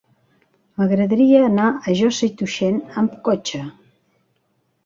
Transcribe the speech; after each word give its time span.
M'agradaria 0.79 1.43
anar 1.49 1.67
a 1.91 1.95
Josa 2.01 2.31
i 2.31 2.31
Tuixén 2.39 2.81
amb 3.03 3.15
cotxe. 3.29 3.63